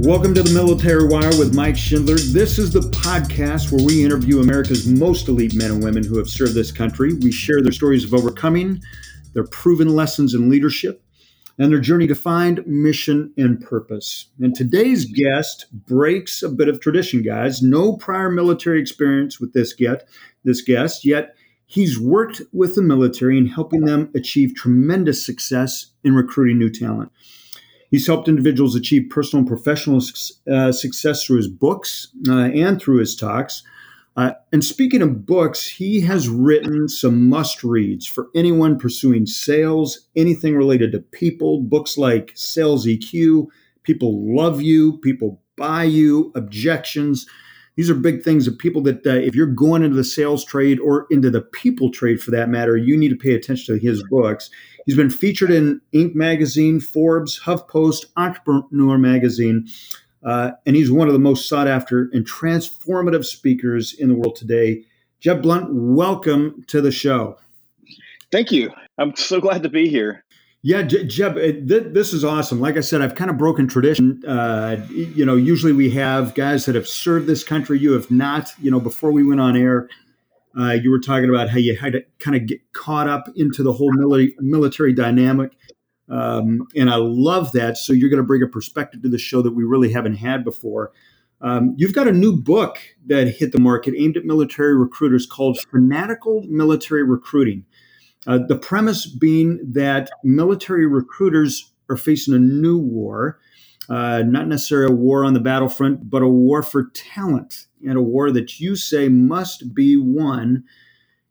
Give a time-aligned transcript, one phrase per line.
[0.00, 2.16] Welcome to the Military Wire with Mike Schindler.
[2.18, 6.28] This is the podcast where we interview America's most elite men and women who have
[6.28, 7.14] served this country.
[7.14, 8.82] We share their stories of overcoming,
[9.32, 11.02] their proven lessons in leadership,
[11.58, 14.28] and their journey to find mission and purpose.
[14.38, 17.62] And today's guest breaks a bit of tradition, guys.
[17.62, 20.06] No prior military experience with this get
[20.44, 21.34] this guest, yet
[21.64, 27.10] he's worked with the military in helping them achieve tremendous success in recruiting new talent.
[27.96, 30.02] He's helped individuals achieve personal and professional
[30.52, 33.62] uh, success through his books uh, and through his talks.
[34.18, 40.08] Uh, and speaking of books, he has written some must reads for anyone pursuing sales,
[40.14, 43.46] anything related to people, books like Sales EQ,
[43.82, 47.26] People Love You, People Buy You, Objections.
[47.76, 50.80] These are big things of people that, uh, if you're going into the sales trade
[50.80, 54.02] or into the people trade for that matter, you need to pay attention to his
[54.04, 54.50] books.
[54.86, 56.14] He's been featured in Inc.
[56.14, 59.68] magazine, Forbes, HuffPost, Entrepreneur magazine.
[60.24, 64.36] Uh, and he's one of the most sought after and transformative speakers in the world
[64.36, 64.84] today.
[65.20, 67.36] Jeb Blount, welcome to the show.
[68.32, 68.70] Thank you.
[68.98, 70.24] I'm so glad to be here.
[70.66, 72.58] Yeah, Jeb, th- this is awesome.
[72.58, 74.20] Like I said, I've kind of broken tradition.
[74.26, 77.78] Uh, you know, usually we have guys that have served this country.
[77.78, 78.50] You have not.
[78.60, 79.88] You know, before we went on air,
[80.58, 83.62] uh, you were talking about how you had to kind of get caught up into
[83.62, 85.52] the whole military, military dynamic.
[86.08, 87.78] Um, and I love that.
[87.78, 90.42] So you're going to bring a perspective to the show that we really haven't had
[90.42, 90.90] before.
[91.40, 95.60] Um, you've got a new book that hit the market aimed at military recruiters called
[95.70, 97.64] Fanatical Military Recruiting.
[98.26, 103.38] Uh, the premise being that military recruiters are facing a new war,
[103.88, 108.02] uh, not necessarily a war on the battlefront, but a war for talent and a
[108.02, 110.64] war that you say must be won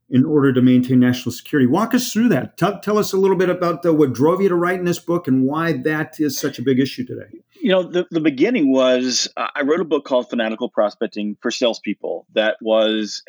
[0.10, 1.66] in order to maintain national security.
[1.66, 2.58] Walk us through that.
[2.58, 5.28] Tell, tell us a little bit about the, what drove you to write this book
[5.28, 7.28] and why that is such a big issue today.
[7.60, 11.50] You know, the, the beginning was uh, I wrote a book called Fanatical Prospecting for
[11.50, 13.24] Salespeople that was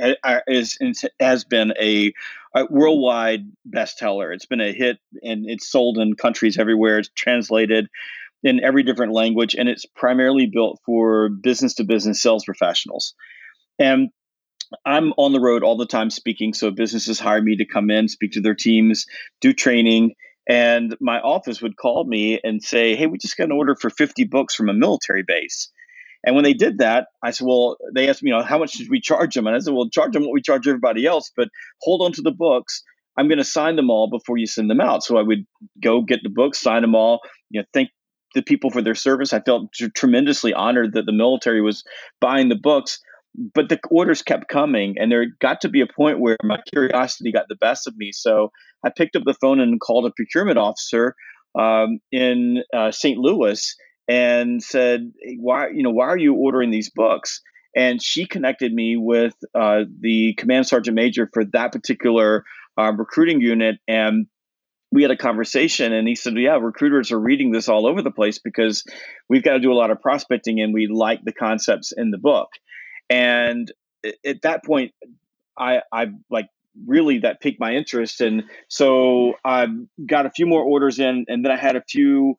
[0.47, 2.12] is, has been a,
[2.55, 4.34] a worldwide bestseller.
[4.34, 6.99] It's been a hit and it's sold in countries everywhere.
[6.99, 7.89] It's translated
[8.43, 13.15] in every different language and it's primarily built for business to business sales professionals.
[13.78, 14.11] And
[14.84, 16.54] I'm on the road all the time speaking.
[16.54, 19.06] So businesses hire me to come in, speak to their teams,
[19.41, 20.15] do training.
[20.49, 23.91] And my office would call me and say, Hey, we just got an order for
[23.91, 25.71] 50 books from a military base.
[26.25, 28.75] And when they did that, I said, Well, they asked me, you know, how much
[28.75, 29.47] did we charge them?
[29.47, 31.48] And I said, Well, charge them what we charge everybody else, but
[31.83, 32.83] hold on to the books.
[33.19, 35.03] I'm going to sign them all before you send them out.
[35.04, 35.47] So I would
[35.83, 37.91] go get the books, sign them all, you know, thank
[38.34, 39.33] the people for their service.
[39.33, 41.84] I felt tremendously honored that the military was
[42.21, 43.00] buying the books
[43.55, 47.33] but the orders kept coming and there got to be a point where my curiosity
[47.33, 48.13] got the best of me.
[48.13, 48.51] So
[48.85, 51.15] i picked up the phone and called a procurement officer
[51.59, 53.77] um, in uh, st louis
[54.09, 57.43] and said why you know why are you ordering these books?
[57.75, 62.45] And she connected me with uh, the command sergeant major for that particular
[62.79, 64.27] uh, recruiting unit and
[64.93, 68.11] we had a conversation and he said yeah recruiters are reading this all over the
[68.11, 68.85] place because
[69.29, 72.19] we've got to do a lot of prospecting and we like the concepts in the
[72.19, 72.49] book
[73.11, 73.72] and
[74.25, 74.93] at that point
[75.59, 76.49] i i like
[76.87, 79.67] really that piqued my interest and so i
[80.05, 82.34] got a few more orders in and then i had a few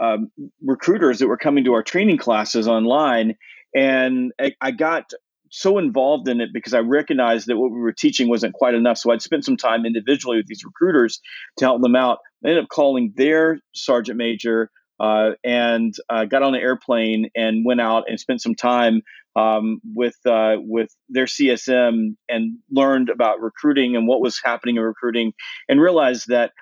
[0.00, 0.32] um,
[0.64, 3.36] recruiters that were coming to our training classes online
[3.74, 5.12] and I, I got
[5.50, 8.98] so involved in it because I recognized that what we were teaching wasn't quite enough.
[8.98, 11.20] So I'd spent some time individually with these recruiters
[11.58, 12.18] to help them out.
[12.44, 17.66] I ended up calling their sergeant major uh, and uh, got on an airplane and
[17.66, 19.02] went out and spent some time
[19.36, 24.82] um, with uh, with their CSM and learned about recruiting and what was happening in
[24.82, 25.32] recruiting,
[25.68, 26.52] and realized that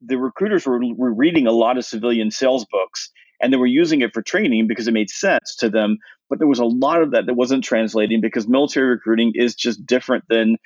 [0.00, 3.10] the recruiters were, were reading a lot of civilian sales books
[3.40, 5.98] and they were using it for training because it made sense to them.
[6.28, 9.84] But there was a lot of that that wasn't translating because military recruiting is just
[9.84, 10.56] different than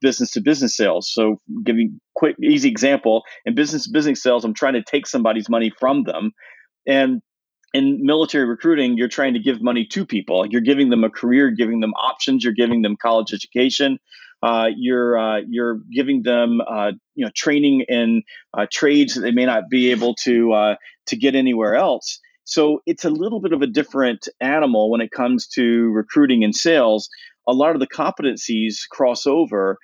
[0.00, 1.10] business to business sales.
[1.12, 5.48] So, giving quick, easy example in business to business sales, I'm trying to take somebody's
[5.48, 6.32] money from them,
[6.86, 7.22] and
[7.76, 10.46] in military recruiting, you're trying to give money to people.
[10.46, 13.98] You're giving them a career, giving them options, you're giving them college education.
[14.42, 18.22] Uh, you're uh, you're giving them uh, you know training in
[18.54, 20.74] uh, trades that they may not be able to uh,
[21.06, 22.18] to get anywhere else.
[22.44, 26.54] So it's a little bit of a different animal when it comes to recruiting and
[26.54, 27.08] sales.
[27.46, 29.78] A lot of the competencies cross over,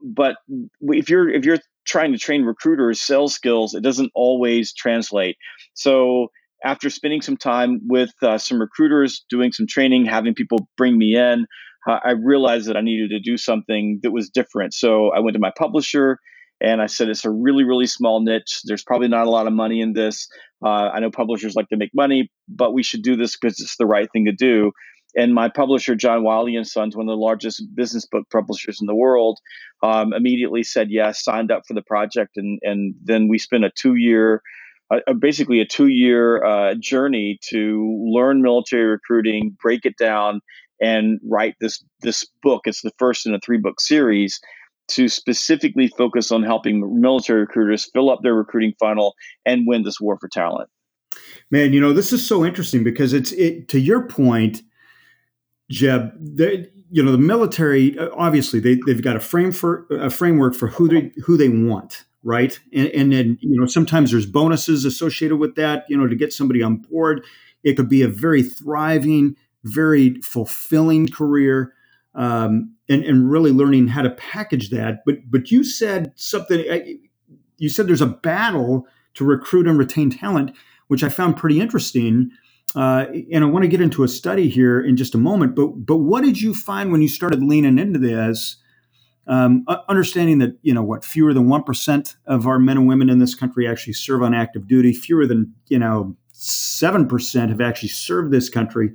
[0.00, 0.36] but
[0.82, 5.36] if you're if you're trying to train recruiters sales skills, it doesn't always translate.
[5.74, 6.28] So
[6.64, 11.16] after spending some time with uh, some recruiters, doing some training, having people bring me
[11.16, 11.46] in,
[11.88, 14.74] uh, I realized that I needed to do something that was different.
[14.74, 16.18] So I went to my publisher
[16.60, 18.60] And I said, it's a really, really small niche.
[18.64, 20.28] There's probably not a lot of money in this.
[20.64, 23.76] Uh, I know publishers like to make money, but we should do this because it's
[23.76, 24.72] the right thing to do.
[25.14, 28.86] And my publisher, John Wiley and Sons, one of the largest business book publishers in
[28.86, 29.38] the world,
[29.82, 33.70] um, immediately said yes, signed up for the project, and and then we spent a
[33.70, 34.42] two year,
[34.90, 40.40] uh, basically a two year uh, journey to learn military recruiting, break it down,
[40.80, 42.62] and write this this book.
[42.66, 44.40] It's the first in a three book series
[44.88, 50.00] to specifically focus on helping military recruiters fill up their recruiting funnel and win this
[50.00, 50.70] war for talent.
[51.50, 54.62] Man, you know this is so interesting because it's it to your point
[55.70, 56.12] Jeb,
[56.90, 60.68] you know, the military uh, obviously they they've got a frame for a framework for
[60.68, 62.58] who they who they want, right?
[62.72, 65.84] And, and then you know sometimes there's bonuses associated with that.
[65.88, 67.24] You know, to get somebody on board,
[67.64, 71.72] it could be a very thriving, very fulfilling career,
[72.14, 75.04] um, and and really learning how to package that.
[75.04, 76.64] But but you said something.
[77.58, 80.52] You said there's a battle to recruit and retain talent,
[80.88, 82.30] which I found pretty interesting
[82.76, 85.54] uh, and I want to get into a study here in just a moment.
[85.54, 88.56] But but what did you find when you started leaning into this?
[89.28, 93.10] Um, understanding that you know what fewer than one percent of our men and women
[93.10, 94.92] in this country actually serve on active duty.
[94.92, 98.92] Fewer than you know seven percent have actually served this country.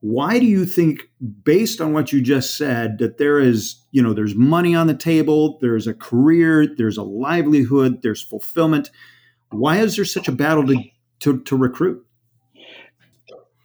[0.00, 1.10] Why do you think,
[1.44, 4.94] based on what you just said, that there is you know there's money on the
[4.94, 8.90] table, there's a career, there's a livelihood, there's fulfillment?
[9.50, 10.82] Why is there such a battle to
[11.20, 12.04] to, to recruit?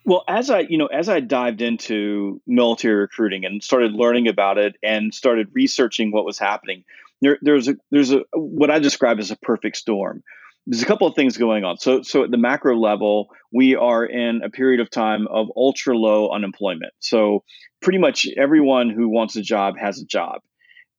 [0.06, 4.60] Well, as I, you know, as I dived into military recruiting and started learning about
[4.60, 6.84] it and started researching what was happening,
[7.22, 10.24] there, there's a there's a what I describe as a perfect storm.
[10.68, 11.78] There's a couple of things going on.
[11.78, 15.96] So, so at the macro level, we are in a period of time of ultra
[15.98, 16.94] low unemployment.
[17.00, 17.44] So,
[17.82, 20.42] pretty much everyone who wants a job has a job,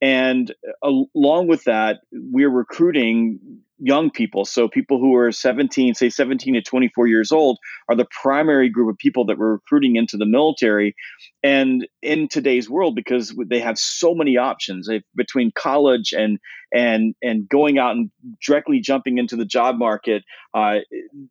[0.00, 0.52] and
[0.82, 4.44] uh, along with that, we're recruiting young people.
[4.44, 7.58] So people who are 17, say 17 to 24 years old,
[7.88, 10.94] are the primary group of people that we're recruiting into the military.
[11.42, 16.38] And in today's world, because they have so many options between college and
[16.74, 18.10] and and going out and
[18.44, 20.24] directly jumping into the job market,
[20.54, 20.78] uh,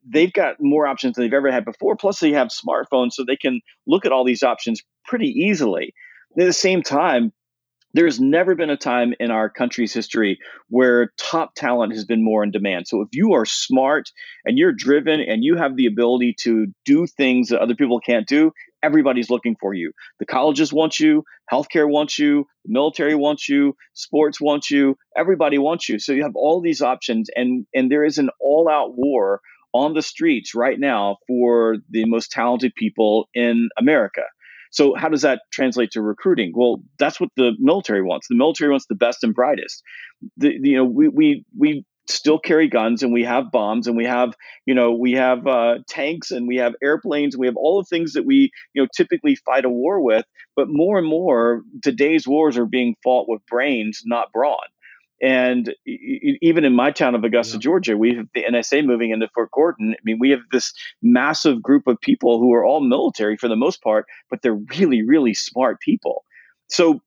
[0.07, 1.95] they've got more options than they've ever had before.
[1.95, 5.93] Plus, they have smartphones, so they can look at all these options pretty easily.
[6.39, 7.33] At the same time,
[7.95, 10.37] there's never been a time in our country's history
[10.67, 12.87] where top talent has been more in demand.
[12.89, 14.11] So if you are smart
[14.43, 18.27] and you're driven and you have the ability to do things that other people can't
[18.27, 18.51] do,
[18.83, 19.93] everybody's looking for you.
[20.19, 25.57] The colleges want you, healthcare wants you, the military wants you, sports wants you, everybody
[25.57, 25.97] wants you.
[25.97, 29.39] So you have all these options and and there is an all-out war
[29.73, 34.23] on the streets right now for the most talented people in America.
[34.71, 36.53] So how does that translate to recruiting?
[36.55, 38.27] Well, that's what the military wants.
[38.29, 39.83] The military wants the best and brightest.
[40.37, 44.05] The, you know, we we we still carry guns and we have bombs and we
[44.05, 44.33] have
[44.65, 47.85] you know we have uh, tanks and we have airplanes and we have all the
[47.85, 50.25] things that we you know typically fight a war with
[50.55, 54.57] but more and more today's wars are being fought with brains not brawn
[55.21, 57.61] and even in my town of Augusta, yeah.
[57.61, 59.93] Georgia, we have the NSA moving into Fort Gordon.
[59.93, 63.55] I mean, we have this massive group of people who are all military for the
[63.55, 66.25] most part, but they're really, really smart people.
[66.67, 67.01] So,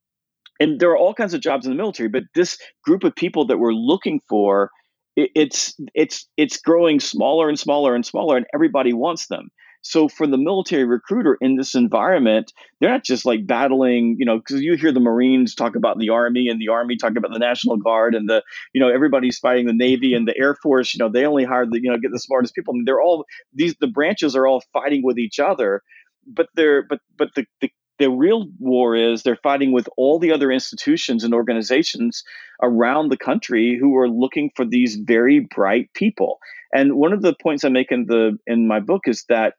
[0.59, 3.47] and there are all kinds of jobs in the military, but this group of people
[3.47, 4.71] that we're looking for,
[5.17, 9.51] it's it's it's growing smaller and smaller and smaller, and everybody wants them.
[9.89, 14.37] So for the military recruiter in this environment, they're not just like battling, you know,
[14.37, 17.39] because you hear the Marines talk about the Army and the Army talk about the
[17.39, 18.43] National Guard and the,
[18.75, 20.95] you know, everybody's fighting the Navy and the Air Force.
[20.95, 22.75] You know, they only hire the, you know, get the smartest people.
[22.75, 25.81] I mean, they're all these the branches are all fighting with each other,
[26.27, 30.33] but they're but but the, the the real war is they're fighting with all the
[30.33, 32.23] other institutions and organizations
[32.63, 36.39] around the country who are looking for these very bright people.
[36.73, 39.55] And one of the points I make in the in my book is that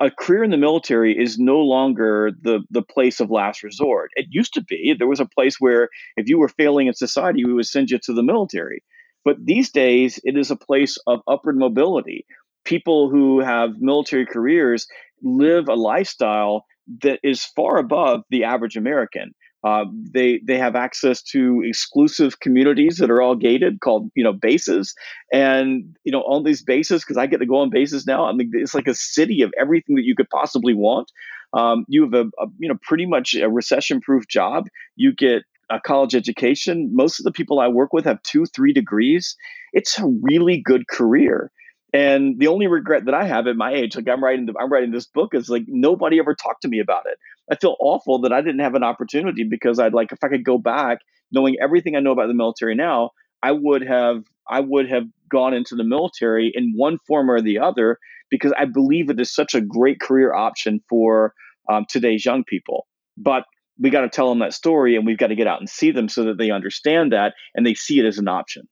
[0.00, 4.10] a career in the military is no longer the the place of last resort.
[4.14, 4.94] It used to be.
[4.98, 7.98] There was a place where if you were failing in society, we would send you
[8.04, 8.82] to the military.
[9.24, 12.26] But these days, it is a place of upward mobility.
[12.64, 14.86] People who have military careers
[15.22, 16.64] live a lifestyle
[17.02, 19.34] that is far above the average American.
[19.62, 24.32] Uh, they they have access to exclusive communities that are all gated, called you know
[24.32, 24.94] bases,
[25.32, 28.24] and you know all these bases because I get to go on bases now.
[28.24, 31.10] I mean, it's like a city of everything that you could possibly want.
[31.52, 34.66] Um, you have a, a you know pretty much a recession-proof job.
[34.96, 36.90] You get a college education.
[36.92, 39.36] Most of the people I work with have two, three degrees.
[39.72, 41.50] It's a really good career.
[41.92, 44.70] And the only regret that I have at my age, like I'm writing, the, I'm
[44.70, 47.18] writing this book, is like nobody ever talked to me about it.
[47.50, 50.44] I feel awful that I didn't have an opportunity because I'd like if I could
[50.44, 50.98] go back,
[51.32, 53.10] knowing everything I know about the military now,
[53.42, 57.58] I would have I would have gone into the military in one form or the
[57.58, 57.98] other
[58.30, 61.34] because I believe it is such a great career option for
[61.68, 62.86] um, today's young people.
[63.16, 63.44] But
[63.80, 65.90] we got to tell them that story and we've got to get out and see
[65.90, 68.68] them so that they understand that and they see it as an option.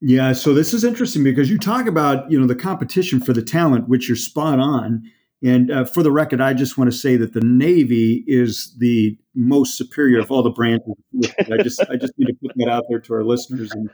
[0.00, 3.42] Yeah, so this is interesting because you talk about you know the competition for the
[3.42, 5.02] talent, which you're spot on.
[5.42, 9.16] And uh, for the record, I just want to say that the Navy is the
[9.34, 10.94] most superior of all the branches.
[11.38, 13.70] I just I just need to put that out there to our listeners.
[13.72, 13.88] And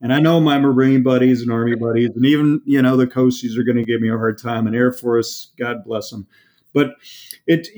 [0.00, 3.56] and I know my Marine buddies and Army buddies, and even you know the Coasties
[3.56, 6.26] are going to give me a hard time, and Air Force, God bless them.
[6.72, 6.94] But
[7.46, 7.68] it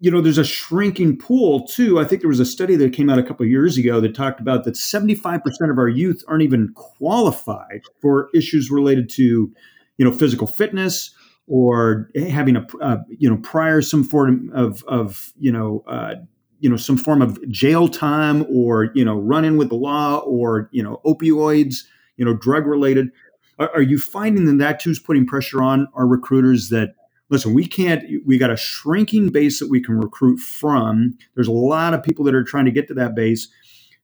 [0.00, 2.00] you know there's a shrinking pool too.
[2.00, 4.40] I think there was a study that came out a couple years ago that talked
[4.40, 9.52] about that 75% of our youth aren't even qualified for issues related to
[9.98, 11.14] you know physical fitness
[11.46, 16.14] or having a uh, you know prior some form of of you know uh,
[16.60, 20.18] you know some form of jail time or you know run in with the law
[20.18, 21.84] or you know opioids
[22.16, 23.10] you know drug related
[23.58, 26.94] are, are you finding that that too is putting pressure on our recruiters that
[27.30, 31.16] listen we can't we got a shrinking base that we can recruit from.
[31.34, 33.48] There's a lot of people that are trying to get to that base.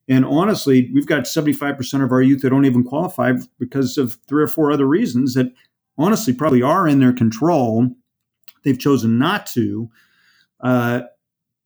[0.09, 4.43] And honestly we've got 75% of our youth that don't even qualify because of three
[4.43, 5.53] or four other reasons that
[5.99, 7.89] honestly probably are in their control.
[8.65, 9.91] They've chosen not to.
[10.61, 11.03] Uh,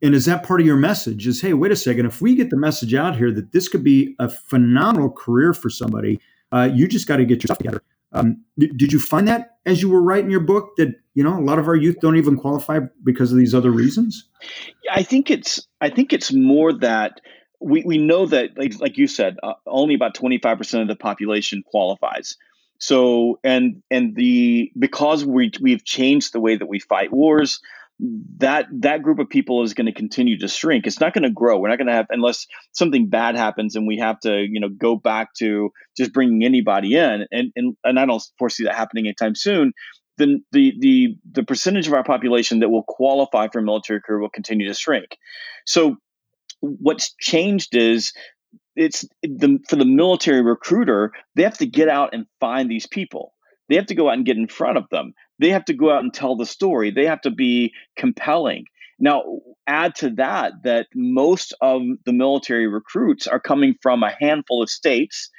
[0.02, 1.26] and is that part of your message?
[1.26, 2.06] Is hey, wait a second.
[2.06, 5.70] If we get the message out here that this could be a phenomenal career for
[5.70, 6.20] somebody,
[6.50, 7.82] uh, you just got to get yourself together.
[8.12, 11.40] Um, did you find that as you were writing your book that you know a
[11.40, 14.28] lot of our youth don't even qualify because of these other reasons?
[14.90, 17.20] I think it's I think it's more that
[17.60, 20.88] we, we know that like, like you said, uh, only about twenty five percent of
[20.88, 22.36] the population qualifies.
[22.82, 27.60] So and and the because we we've changed the way that we fight wars,
[28.38, 30.84] that that group of people is going to continue to shrink.
[30.84, 31.60] It's not going to grow.
[31.60, 34.68] We're not going to have unless something bad happens and we have to you know
[34.68, 37.24] go back to just bringing anybody in.
[37.30, 39.72] And and and I don't foresee that happening anytime soon.
[40.18, 44.18] Then the the the percentage of our population that will qualify for a military career
[44.18, 45.16] will continue to shrink.
[45.66, 45.98] So
[46.58, 48.12] what's changed is
[48.76, 53.34] it's the for the military recruiter they have to get out and find these people.
[53.68, 55.14] They have to go out and get in front of them.
[55.38, 56.90] They have to go out and tell the story.
[56.90, 58.64] They have to be compelling.
[58.98, 59.22] Now
[59.66, 64.70] add to that that most of the military recruits are coming from a handful of
[64.70, 65.30] states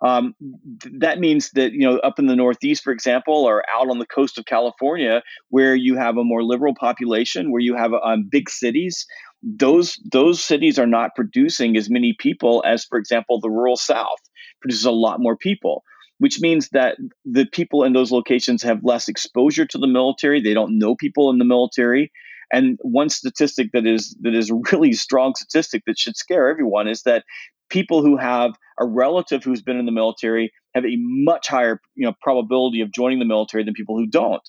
[0.00, 0.34] um,
[0.98, 4.06] that means that you know up in the northeast for example or out on the
[4.06, 8.48] coast of california where you have a more liberal population where you have um, big
[8.48, 9.06] cities
[9.42, 14.18] those those cities are not producing as many people as for example the rural south
[14.60, 15.82] produces a lot more people
[16.18, 20.54] which means that the people in those locations have less exposure to the military they
[20.54, 22.10] don't know people in the military
[22.52, 27.02] and one statistic that is that is really strong statistic that should scare everyone is
[27.02, 27.24] that
[27.68, 32.06] people who have a relative who's been in the military have a much higher you
[32.06, 34.42] know probability of joining the military than people who don't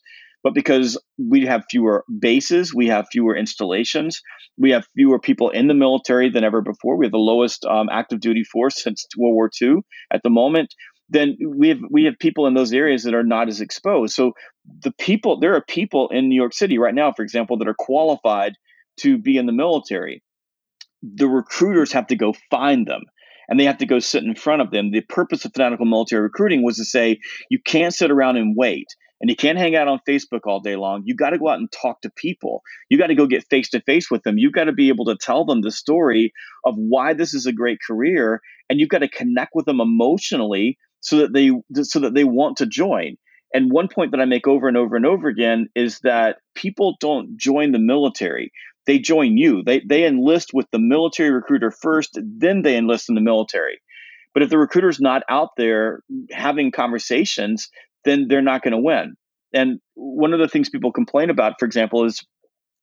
[0.44, 4.22] but because we have fewer bases, we have fewer installations,
[4.58, 6.98] we have fewer people in the military than ever before.
[6.98, 9.78] We have the lowest um, active duty force since World War II
[10.12, 10.74] at the moment.
[11.12, 14.14] Then we have we have people in those areas that are not as exposed.
[14.14, 14.34] So
[14.84, 17.76] the people there are people in New York City right now, for example, that are
[17.78, 18.54] qualified
[19.02, 20.22] to be in the military.
[21.02, 23.04] The recruiters have to go find them
[23.48, 24.92] and they have to go sit in front of them.
[24.92, 28.88] The purpose of fanatical military recruiting was to say you can't sit around and wait
[29.22, 31.02] and you can't hang out on Facebook all day long.
[31.06, 32.62] You got to go out and talk to people.
[32.90, 34.38] You got to go get face to face with them.
[34.38, 36.32] You've got to be able to tell them the story
[36.64, 40.78] of why this is a great career, and you've got to connect with them emotionally
[41.02, 41.52] so that they
[41.84, 43.18] so that they want to join.
[43.54, 46.98] And one point that I make over and over and over again is that people
[47.00, 48.52] don't join the military.
[48.90, 49.62] They join you.
[49.64, 53.82] They they enlist with the military recruiter first, then they enlist in the military.
[54.34, 57.70] But if the recruiter's not out there having conversations,
[58.04, 59.14] then they're not going to win.
[59.54, 62.26] And one of the things people complain about, for example, is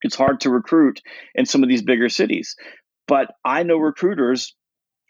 [0.03, 1.03] it's hard to recruit
[1.35, 2.55] in some of these bigger cities.
[3.09, 4.55] But I know recruiters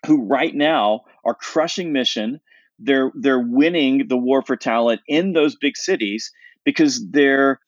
[0.06, 2.40] who right now are crushing mission.
[2.78, 6.32] They're they're winning the war for talent in those big cities
[6.64, 7.60] because they're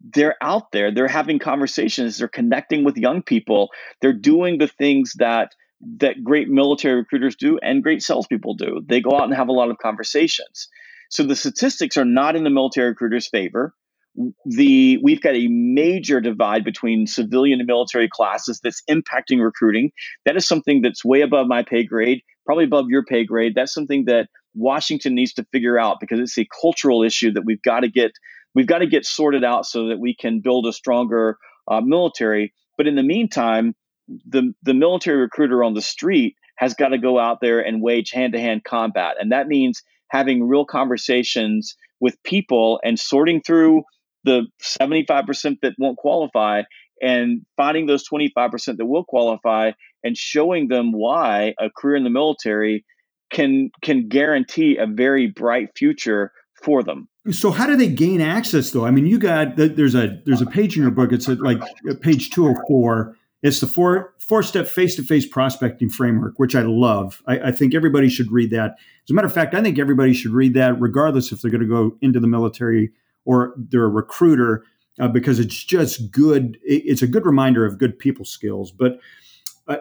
[0.00, 0.92] they're out there.
[0.92, 2.18] They're having conversations.
[2.18, 3.70] They're connecting with young people.
[4.00, 5.52] They're doing the things that
[5.98, 8.80] that great military recruiters do and great salespeople do.
[8.86, 10.68] They go out and have a lot of conversations.
[11.10, 13.74] So the statistics are not in the military recruiter's favor.
[14.44, 19.92] The we've got a major divide between civilian and military classes that's impacting recruiting.
[20.24, 23.52] That is something that's way above my pay grade, probably above your pay grade.
[23.54, 27.62] That's something that Washington needs to figure out because it's a cultural issue that we've
[27.62, 28.10] got to get
[28.54, 31.38] we've got to get sorted out so that we can build a stronger
[31.68, 32.52] uh, military.
[32.76, 33.74] But in the meantime,
[34.08, 38.10] the the military recruiter on the street has got to go out there and wage
[38.10, 39.14] hand to hand combat.
[39.20, 43.82] And that means having real conversations with people and sorting through
[44.24, 46.62] the 75% that won't qualify
[47.00, 52.10] and finding those 25% that will qualify and showing them why a career in the
[52.10, 52.84] military
[53.30, 57.08] can can guarantee a very bright future for them.
[57.30, 58.84] So how do they gain access though?
[58.84, 61.12] I mean, you got there's a there's a page in your book.
[61.12, 61.60] It's at like
[62.00, 63.16] page 204.
[63.42, 67.22] It's the four four step face to face prospecting framework, which I love.
[67.26, 68.72] I, I, think everybody should read that.
[69.04, 71.62] As a matter of fact, I think everybody should read that, regardless if they're going
[71.62, 72.90] to go into the military
[73.24, 74.64] or they're a recruiter,
[75.00, 76.58] uh, because it's just good.
[76.62, 78.72] It's a good reminder of good people skills.
[78.72, 78.98] But
[79.68, 79.78] uh,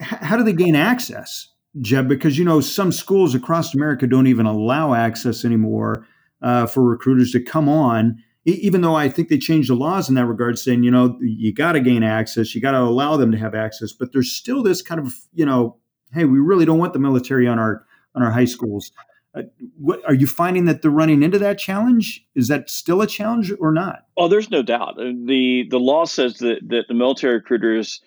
[0.00, 1.48] how do they gain access?
[1.80, 6.06] Jeb, because you know some schools across America don't even allow access anymore
[6.42, 8.22] uh, for recruiters to come on.
[8.44, 11.54] even though I think they changed the laws in that regard, saying you know you
[11.54, 14.62] got to gain access, you got to allow them to have access, but there's still
[14.62, 15.76] this kind of you know,
[16.12, 18.90] hey, we really don't want the military on our on our high schools.
[19.32, 19.42] Uh,
[19.78, 22.26] what, are you finding that they're running into that challenge?
[22.34, 24.06] Is that still a challenge or not?
[24.16, 24.98] Oh, there's no doubt.
[24.98, 28.00] Uh, the The law says that that the military recruiters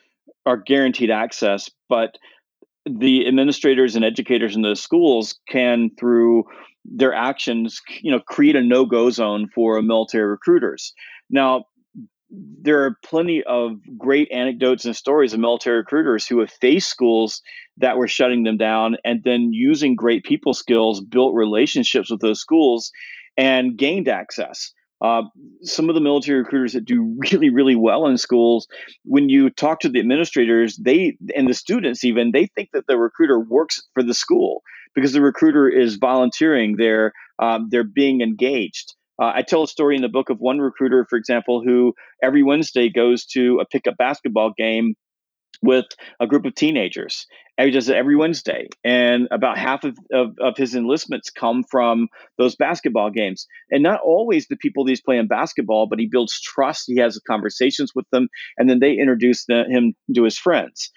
[0.46, 2.17] are guaranteed access, but
[2.86, 6.46] the administrators and educators in the schools can through
[6.86, 10.94] their actions you know create a no-go zone for military recruiters.
[11.30, 11.66] Now
[12.30, 17.42] there are plenty of great anecdotes and stories of military recruiters who have faced schools
[17.78, 22.40] that were shutting them down and then using great people skills built relationships with those
[22.40, 22.92] schools
[23.38, 25.24] and gained access uh,
[25.62, 28.67] some of the military recruiters that do really, really well in schools,
[29.03, 32.98] when you talk to the administrators, they and the students even, they think that the
[32.98, 34.63] recruiter works for the school
[34.95, 36.77] because the recruiter is volunteering.
[36.77, 38.95] They're um, they're being engaged.
[39.22, 41.93] Uh, I tell a story in the book of one recruiter, for example, who
[42.24, 44.95] every Wednesday goes to a pickup basketball game
[45.63, 45.86] with
[46.20, 47.25] a group of teenagers.
[47.58, 48.67] And he does it every Wednesday.
[48.84, 53.48] And about half of, of, of, his enlistments come from those basketball games.
[53.72, 56.85] And not always the people that he's playing basketball, but he builds trust.
[56.88, 60.92] He has conversations with them, and then they introduce the, him to his friends.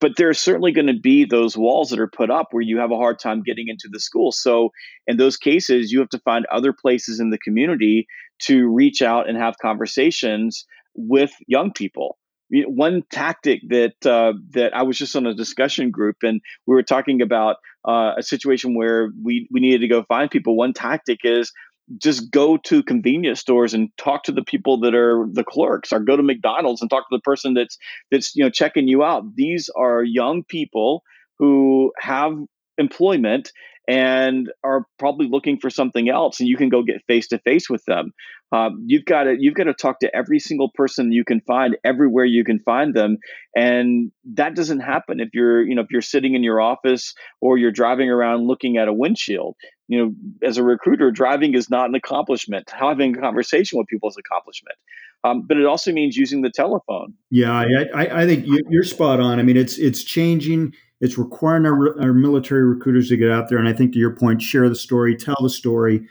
[0.00, 2.78] But there are certainly going to be those walls that are put up where you
[2.78, 4.30] have a hard time getting into the school.
[4.30, 4.70] So,
[5.06, 8.06] in those cases, you have to find other places in the community
[8.42, 12.18] to reach out and have conversations with young people
[12.52, 16.82] one tactic that uh, that I was just on a discussion group and we were
[16.82, 20.56] talking about uh, a situation where we we needed to go find people.
[20.56, 21.52] One tactic is
[21.98, 26.00] just go to convenience stores and talk to the people that are the clerks or
[26.00, 27.78] go to McDonald's and talk to the person that's
[28.10, 29.24] that's you know checking you out.
[29.34, 31.02] These are young people
[31.38, 32.34] who have
[32.78, 33.52] employment
[33.88, 37.68] and are probably looking for something else and you can go get face to face
[37.68, 38.12] with them.
[38.52, 41.76] Um, you've got to you've got to talk to every single person you can find
[41.84, 43.16] everywhere you can find them
[43.56, 47.56] and that doesn't happen if you're you know if you're sitting in your office or
[47.56, 49.56] you're driving around looking at a windshield.
[49.88, 52.70] You know as a recruiter driving is not an accomplishment.
[52.70, 54.76] Having a conversation with people is an accomplishment.
[55.24, 57.14] Um, but it also means using the telephone.
[57.30, 59.38] Yeah i, I, I think you're spot on.
[59.40, 63.58] I mean it's it's changing it's requiring our, our military recruiters to get out there
[63.58, 66.08] and i think to your point share the story tell the story.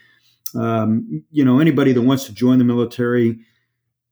[0.53, 3.39] Um, you know anybody that wants to join the military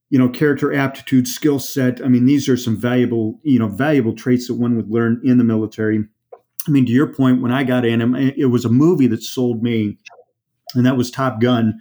[0.10, 4.14] you know character aptitude skill set i mean these are some valuable you know valuable
[4.14, 6.06] traits that one would learn in the military.
[6.68, 9.62] I mean to your point when i got in it was a movie that sold
[9.62, 9.98] me
[10.76, 11.80] and that was top gun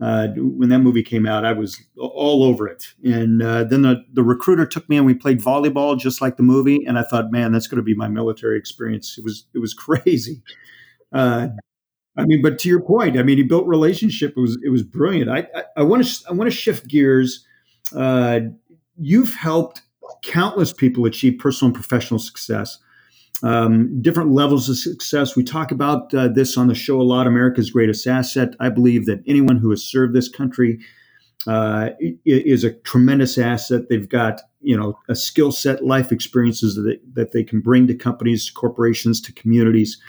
[0.00, 2.88] uh, when that movie came out, I was all over it.
[3.02, 6.42] And uh, then the, the recruiter took me and we played volleyball just like the
[6.42, 6.84] movie.
[6.86, 9.16] And I thought, man, that's going to be my military experience.
[9.16, 10.42] It was it was crazy.
[11.12, 11.48] Uh,
[12.18, 14.34] I mean, but to your point, I mean, he built relationship.
[14.36, 15.30] It was it was brilliant.
[15.30, 17.44] I want to I want to shift gears.
[17.94, 18.40] Uh,
[18.98, 19.82] you've helped
[20.22, 22.78] countless people achieve personal and professional success
[23.42, 25.36] um, different levels of success.
[25.36, 27.26] We talk about uh, this on the show a lot.
[27.26, 28.54] America's greatest asset.
[28.60, 30.78] I believe that anyone who has served this country
[31.46, 31.90] uh,
[32.24, 33.88] is a tremendous asset.
[33.88, 37.86] They've got you know a skill set, life experiences that they, that they can bring
[37.86, 40.00] to companies, corporations, to communities.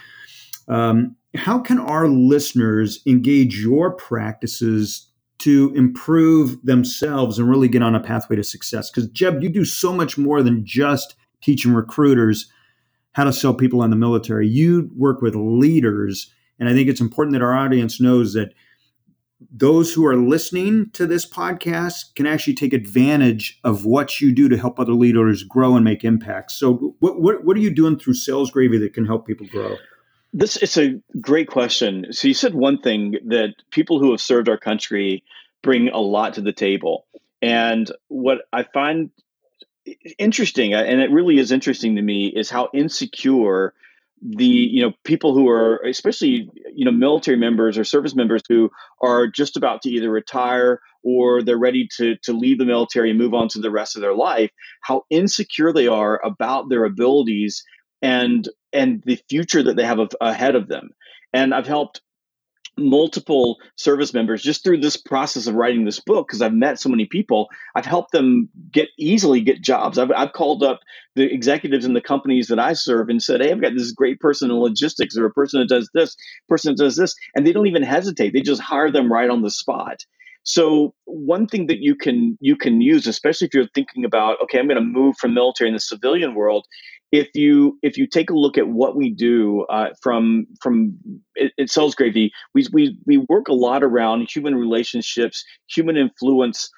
[0.68, 5.08] Um, how can our listeners engage your practices
[5.40, 8.90] to improve themselves and really get on a pathway to success?
[8.90, 12.52] Because Jeb, you do so much more than just teaching recruiters
[13.14, 14.48] how to sell people in the military.
[14.48, 16.32] You work with leaders.
[16.60, 18.54] And I think it's important that our audience knows that
[19.52, 24.50] those who are listening to this podcast can actually take advantage of what you do
[24.50, 26.56] to help other leaders grow and make impacts.
[26.56, 29.78] So, what, what, what are you doing through Sales Gravy that can help people grow?
[30.34, 32.08] This is a great question.
[32.12, 35.24] So, you said one thing that people who have served our country
[35.62, 37.06] bring a lot to the table.
[37.42, 39.12] And what I find
[40.18, 43.74] interesting, uh, and it really is interesting to me, is how insecure
[44.22, 48.70] the you know people who are especially you know military members or service members who
[49.02, 53.20] are just about to either retire or they're ready to to leave the military and
[53.20, 54.50] move on to the rest of their life
[54.82, 57.64] how insecure they are about their abilities
[58.02, 60.90] and and the future that they have ahead of them.
[61.34, 62.02] And i've helped
[62.78, 66.90] multiple service members just through this process of writing this book because I've met so
[66.90, 67.50] many people.
[67.76, 69.98] I've helped them get easily get jobs.
[69.98, 70.80] I've, I've called up
[71.16, 74.20] the executives in the companies that I serve and said, "Hey, I've got this great
[74.20, 76.16] person in logistics or a person that does this,
[76.48, 78.34] person that does this," and they don't even hesitate.
[78.34, 80.04] They just hire them right on the spot.
[80.48, 84.60] So one thing that you can you can use, especially if you're thinking about, okay,
[84.60, 86.66] I'm going to move from military in the civilian world,
[87.12, 90.98] if you if you take a look at what we do uh, from from
[91.36, 92.32] it, Sales Gravy.
[92.54, 95.44] We, we we work a lot around human relationships
[95.74, 96.70] human influence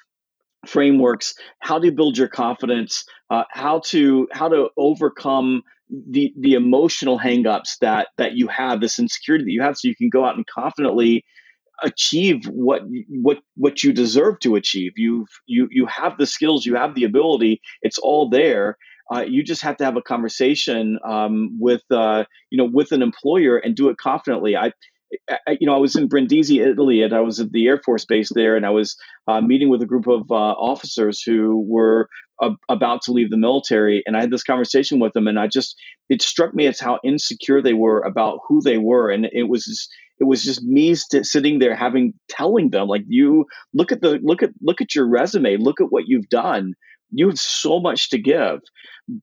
[0.66, 5.62] frameworks how to build your confidence uh, how to how to overcome
[6.10, 9.96] the the emotional hangups that that you have this insecurity that you have so you
[9.96, 11.24] can go out and confidently
[11.82, 14.92] achieve what what what you deserve to achieve.
[14.96, 17.60] You've you you have the skills you have the ability.
[17.82, 18.76] It's all there
[19.12, 23.02] uh, you just have to have a conversation um, with uh, you know with an
[23.02, 24.56] employer and do it confidently.
[24.56, 24.72] I,
[25.28, 28.04] I, you know, I was in Brindisi, Italy, and I was at the Air Force
[28.04, 28.96] Base there, and I was
[29.26, 32.08] uh, meeting with a group of uh, officers who were
[32.70, 35.76] about to leave the military, and I had this conversation with them, and I just
[36.08, 39.64] it struck me as how insecure they were about who they were, and it was.
[39.64, 44.02] Just, it was just me st- sitting there having telling them like you look at
[44.02, 46.74] the look at look at your resume look at what you've done
[47.12, 48.60] you have so much to give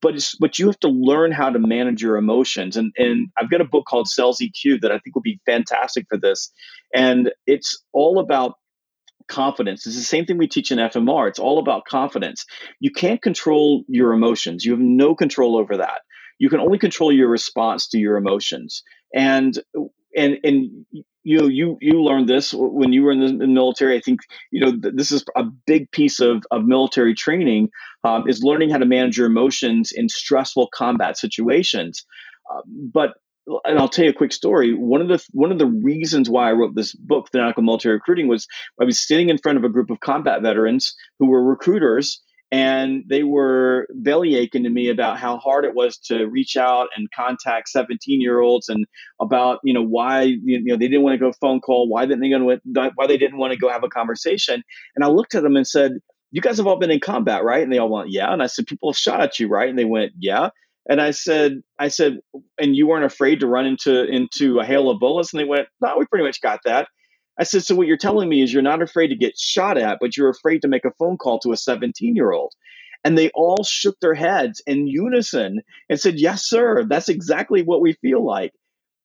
[0.02, 3.50] but it's but you have to learn how to manage your emotions and and I've
[3.50, 6.52] got a book called Sales EQ that I think will be fantastic for this
[6.93, 8.56] and it's all about
[9.28, 9.86] confidence.
[9.86, 12.45] It's the same thing we teach in FMR it's all about confidence.
[12.80, 14.65] You can't control your emotions.
[14.65, 16.02] You have no control over that.
[16.39, 19.58] You can only control your response to your emotions and
[20.17, 20.86] and and
[21.23, 24.01] you know you you learned this when you were in the, in the military i
[24.01, 27.69] think you know th- this is a big piece of, of military training
[28.03, 32.06] um, is learning how to manage your emotions in stressful combat situations
[32.53, 33.13] uh, but
[33.63, 34.73] and I'll tell you a quick story.
[34.73, 38.27] One of the one of the reasons why I wrote this book, Fanatical Military Recruiting,
[38.27, 38.47] was
[38.82, 42.21] I was sitting in front of a group of combat veterans who were recruiters,
[42.52, 46.88] and they were belly aching to me about how hard it was to reach out
[46.96, 48.86] and contact 17 year olds and
[49.20, 52.22] about you know why you know they didn't want to go phone call why didn't
[52.22, 54.64] they go why they didn't want to go have a conversation.
[54.96, 55.94] And i looked at them and said
[56.32, 57.64] you guys have all been in combat right?
[57.64, 58.32] And they all went yeah.
[58.32, 59.70] And i said people shot at you right?
[59.70, 60.50] And they went yeah.
[60.90, 62.20] And i said i said
[62.58, 65.34] and you weren't afraid to run into into a hail of bullets?
[65.34, 66.88] And they went no we pretty much got that
[67.39, 70.00] I said, so what you're telling me is you're not afraid to get shot at,
[70.00, 72.54] but you're afraid to make a phone call to a 17 year old.
[73.04, 77.82] And they all shook their heads in unison and said, yes, sir, that's exactly what
[77.82, 78.54] we feel like.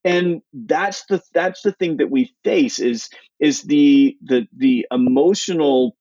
[0.05, 5.97] And that's the that's the thing that we face is is the the the emotional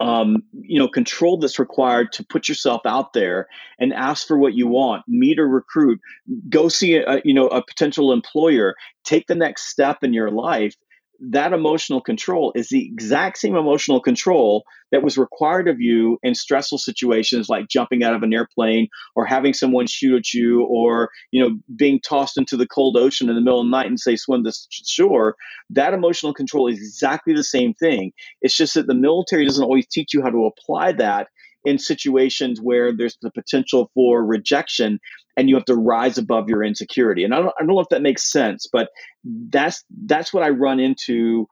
[0.00, 3.48] um, you know control that's required to put yourself out there
[3.78, 6.00] and ask for what you want meet or recruit
[6.48, 8.74] go see a, you know a potential employer
[9.04, 10.76] take the next step in your life
[11.20, 16.34] that emotional control is the exact same emotional control that was required of you in
[16.34, 21.10] stressful situations like jumping out of an airplane or having someone shoot at you or
[21.30, 23.98] you know being tossed into the cold ocean in the middle of the night and
[24.00, 25.36] say swim to shore.
[25.70, 28.12] That emotional control is exactly the same thing.
[28.42, 31.28] It's just that the military doesn't always teach you how to apply that
[31.64, 35.00] in situations where there's the potential for rejection
[35.36, 37.24] and you have to rise above your insecurity.
[37.24, 38.88] And I don't, I don't know if that makes sense, but
[39.24, 41.48] that's that's what I run into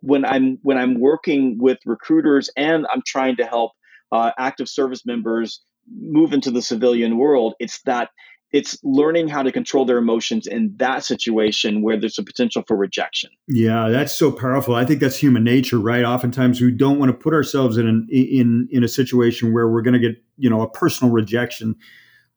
[0.00, 3.72] when I'm when I'm working with recruiters and I'm trying to help
[4.10, 7.54] uh, active service members move into the civilian world.
[7.58, 8.10] It's that
[8.52, 12.76] it's learning how to control their emotions in that situation where there's a potential for
[12.76, 13.30] rejection.
[13.48, 14.74] Yeah, that's so powerful.
[14.74, 16.04] I think that's human nature, right?
[16.04, 19.82] Oftentimes we don't want to put ourselves in an, in in a situation where we're
[19.82, 21.76] going to get you know a personal rejection.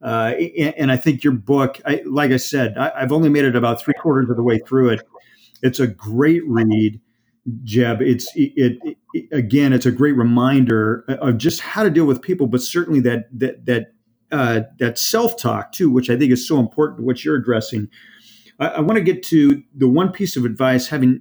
[0.06, 0.34] Uh,
[0.78, 3.82] and I think your book, I, like I said, I, have only made it about
[3.82, 5.02] three quarters of the way through it.
[5.62, 7.00] It's a great read,
[7.64, 8.00] Jeb.
[8.00, 12.46] It's it, it again, it's a great reminder of just how to deal with people,
[12.46, 13.94] but certainly that that that
[14.30, 17.04] uh, that self talk too, which I think is so important.
[17.04, 17.88] What you're addressing,
[18.60, 21.20] I, I want to get to the one piece of advice having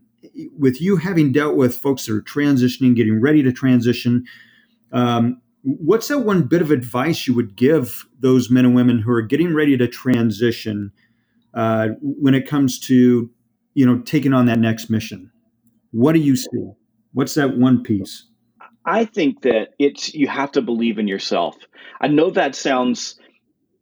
[0.60, 4.26] with you having dealt with folks that are transitioning, getting ready to transition.
[4.92, 9.12] Um, what's that one bit of advice you would give those men and women who
[9.12, 10.92] are getting ready to transition
[11.56, 13.30] uh, when it comes to
[13.74, 15.32] you know taking on that next mission?
[15.92, 16.72] What do you see?
[17.14, 18.26] What's that one piece?
[18.86, 21.58] I think that it's you have to believe in yourself.
[22.00, 23.20] I know that sounds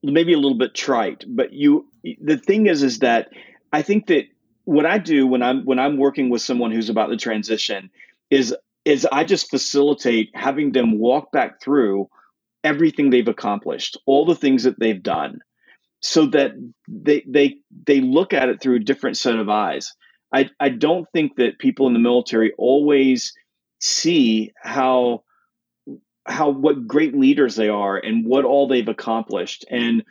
[0.01, 1.87] maybe a little bit trite, but you
[2.21, 3.29] the thing is is that
[3.73, 4.25] I think that
[4.63, 7.89] what I do when I'm when I'm working with someone who's about the transition
[8.29, 12.09] is is I just facilitate having them walk back through
[12.63, 15.39] everything they've accomplished, all the things that they've done,
[16.01, 16.51] so that
[16.87, 17.55] they they
[17.87, 19.93] they look at it through a different set of eyes.
[20.33, 23.33] I, I don't think that people in the military always
[23.79, 25.23] see how
[26.25, 30.03] how what great leaders they are and what all they've accomplished and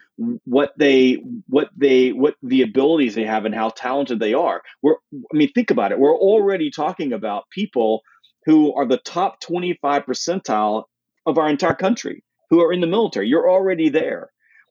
[0.44, 4.96] what they what they what the abilities they have and how talented they are we're
[5.14, 8.02] i mean think about it we're already talking about people
[8.44, 10.84] who are the top 25 percentile
[11.26, 13.28] of our entire country who are in the military.
[13.28, 14.30] You're already there.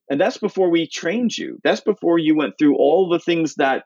[0.10, 1.60] And that's before we trained you.
[1.63, 3.86] That's before you went through all the things that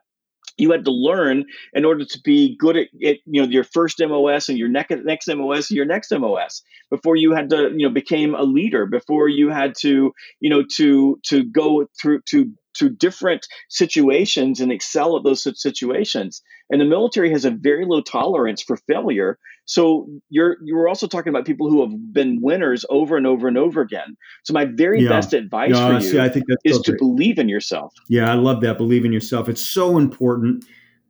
[0.57, 4.01] you had to learn in order to be good at, at you know your first
[4.01, 7.87] MOS and your next next MOS and your next MOS before you had to you
[7.87, 8.85] know became a leader.
[8.85, 14.71] Before you had to you know to to go through to to different situations and
[14.71, 16.41] excel at those situations.
[16.69, 19.37] And the military has a very low tolerance for failure.
[19.65, 23.57] So you're you're also talking about people who have been winners over and over and
[23.57, 24.15] over again.
[24.43, 25.09] So my very yeah.
[25.09, 27.93] best advice for you see, I think that's is so to believe in yourself.
[28.07, 28.77] Yeah, I love that.
[28.77, 29.49] Believe in yourself.
[29.49, 30.65] It's so important.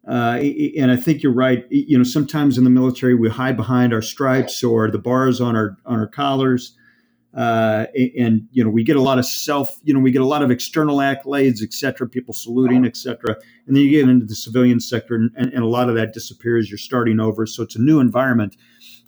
[0.08, 0.40] Uh,
[0.78, 1.66] and I think you're right.
[1.70, 5.56] You know, sometimes in the military we hide behind our stripes or the bars on
[5.56, 6.78] our on our collars
[7.36, 7.86] uh,
[8.18, 10.42] and you know we get a lot of self you know we get a lot
[10.42, 13.36] of external accolades et cetera people saluting et cetera.
[13.68, 16.14] And then you get into the civilian sector and, and, and, a lot of that
[16.14, 16.70] disappears.
[16.70, 17.46] You're starting over.
[17.48, 18.56] So it's a new environment.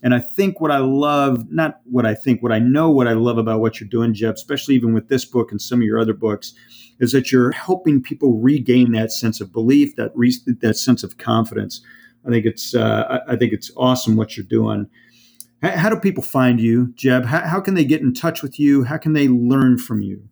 [0.04, 3.14] And i think what i love not what i think what i know what i
[3.14, 5.98] love about what you're doing jeb especially even with this book and some of your
[5.98, 6.54] other books
[7.00, 11.18] is that you're helping people regain that sense of belief that re- that sense of
[11.18, 11.82] confidence.
[12.26, 14.88] I think it's uh, I, I think it's awesome what you're doing
[15.62, 17.26] how do people find you, Jeb?
[17.26, 18.84] How, how can they get in touch with you?
[18.84, 20.30] How can they learn from you?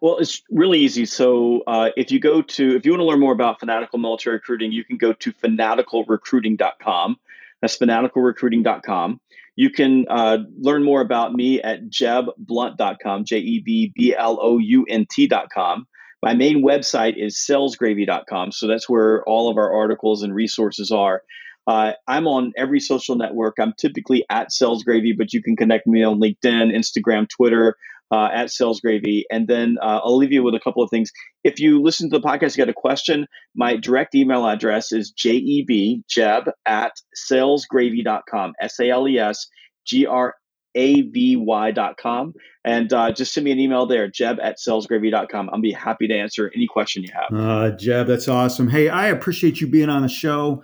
[0.00, 1.04] Well, it's really easy.
[1.04, 4.36] So, uh, if you go to, if you want to learn more about fanatical military
[4.36, 7.16] recruiting, you can go to fanaticalrecruiting.com.
[7.60, 9.20] That's fanaticalrecruiting.com.
[9.56, 14.58] You can uh, learn more about me at jebblount.com, J E B B L O
[14.58, 15.86] U N T.com.
[16.22, 18.52] My main website is salesgravy.com.
[18.52, 21.22] So that's where all of our articles and resources are.
[21.68, 23.56] Uh, I'm on every social network.
[23.60, 27.76] I'm typically at Sales Gravy, but you can connect me on LinkedIn, Instagram, Twitter,
[28.10, 29.26] uh, at Sales Gravy.
[29.30, 31.10] And then uh, I'll leave you with a couple of things.
[31.44, 35.10] If you listen to the podcast, you got a question, my direct email address is
[35.10, 35.68] jeb,
[36.08, 36.92] jeb, at
[37.30, 39.46] salesgravy.com, S A L E S
[39.86, 40.34] G R
[40.74, 42.32] A V Y.com.
[42.64, 45.50] And uh, just send me an email there, jeb at salesgravy.com.
[45.52, 47.38] I'll be happy to answer any question you have.
[47.38, 48.68] Uh, Jeb, that's awesome.
[48.68, 50.62] Hey, I appreciate you being on the show.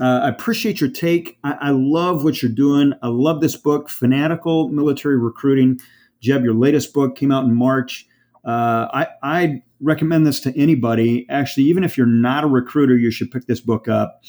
[0.00, 1.38] Uh, I appreciate your take.
[1.42, 2.92] I, I, love what you're doing.
[3.02, 5.80] I love this book, Fanatical Military Recruiting.
[6.20, 8.06] Jeb, your latest book came out in March.
[8.44, 11.26] Uh, I, I recommend this to anybody.
[11.30, 14.22] Actually, even if you're not a recruiter, you should pick this book up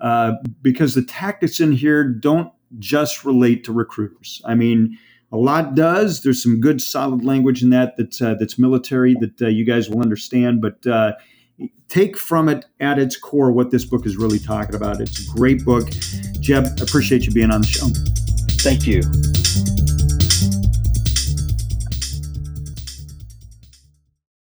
[0.00, 4.42] uh, because the tactics in here don't just relate to recruiters.
[4.44, 4.98] I mean,
[5.32, 6.22] a lot does.
[6.22, 9.88] There's some good, solid language in that that's uh, that's military that uh, you guys
[9.88, 11.12] will understand, but uh,
[11.88, 15.00] take from it at its core what this book is really talking about.
[15.00, 15.88] It's a great book.
[16.40, 17.86] Jeb, appreciate you being on the show.
[18.62, 19.43] Thank you.